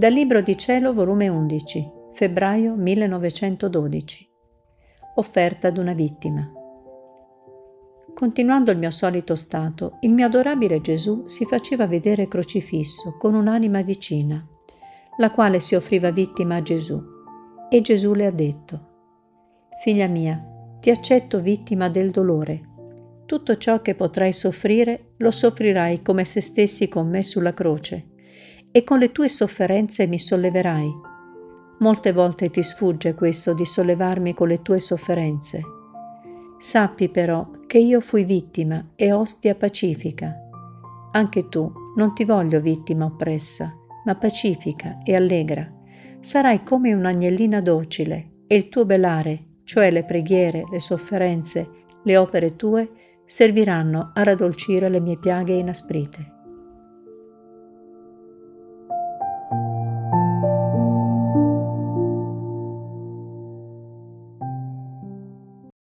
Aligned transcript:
Dal 0.00 0.14
Libro 0.14 0.40
di 0.40 0.56
Cielo, 0.56 0.94
volume 0.94 1.28
11, 1.28 1.90
febbraio 2.14 2.74
1912. 2.74 4.30
Offerta 5.16 5.68
ad 5.68 5.76
una 5.76 5.92
vittima. 5.92 6.50
Continuando 8.14 8.70
il 8.70 8.78
mio 8.78 8.90
solito 8.90 9.34
stato, 9.34 9.98
il 10.00 10.10
mio 10.12 10.24
adorabile 10.24 10.80
Gesù 10.80 11.24
si 11.26 11.44
faceva 11.44 11.86
vedere 11.86 12.28
crocifisso 12.28 13.18
con 13.18 13.34
un'anima 13.34 13.82
vicina, 13.82 14.42
la 15.18 15.30
quale 15.32 15.60
si 15.60 15.74
offriva 15.74 16.10
vittima 16.10 16.56
a 16.56 16.62
Gesù. 16.62 16.98
E 17.68 17.82
Gesù 17.82 18.14
le 18.14 18.24
ha 18.24 18.32
detto, 18.32 18.86
Figlia 19.82 20.06
mia, 20.06 20.42
ti 20.80 20.88
accetto 20.88 21.42
vittima 21.42 21.90
del 21.90 22.08
dolore. 22.08 22.68
Tutto 23.26 23.58
ciò 23.58 23.82
che 23.82 23.94
potrai 23.94 24.32
soffrire 24.32 25.12
lo 25.18 25.30
soffrirai 25.30 26.00
come 26.00 26.24
se 26.24 26.40
stessi 26.40 26.88
con 26.88 27.06
me 27.06 27.22
sulla 27.22 27.52
croce, 27.52 28.09
e 28.70 28.84
con 28.84 28.98
le 28.98 29.12
tue 29.12 29.28
sofferenze 29.28 30.06
mi 30.06 30.18
solleverai. 30.18 30.92
Molte 31.78 32.12
volte 32.12 32.50
ti 32.50 32.62
sfugge 32.62 33.14
questo 33.14 33.54
di 33.54 33.64
sollevarmi 33.64 34.34
con 34.34 34.48
le 34.48 34.62
tue 34.62 34.78
sofferenze 34.78 35.78
Sappi 36.62 37.08
però 37.08 37.48
che 37.66 37.78
io 37.78 38.02
fui 38.02 38.24
vittima 38.24 38.90
e 38.94 39.12
ostia 39.12 39.54
pacifica. 39.54 40.36
Anche 41.12 41.48
tu 41.48 41.72
non 41.96 42.12
ti 42.12 42.26
voglio 42.26 42.60
vittima 42.60 43.06
oppressa, 43.06 43.74
ma 44.04 44.14
pacifica 44.14 44.98
e 45.02 45.14
allegra. 45.14 45.66
Sarai 46.20 46.62
come 46.62 46.92
un'agnellina 46.92 47.62
docile 47.62 48.42
e 48.46 48.56
il 48.56 48.68
tuo 48.68 48.84
belare, 48.84 49.62
cioè 49.64 49.90
le 49.90 50.04
preghiere, 50.04 50.64
le 50.70 50.80
sofferenze, 50.80 51.66
le 52.04 52.16
opere 52.18 52.56
tue, 52.56 52.90
serviranno 53.24 54.10
a 54.12 54.22
raddolcire 54.22 54.90
le 54.90 55.00
mie 55.00 55.18
piaghe 55.18 55.54
inasprite. 55.54 56.39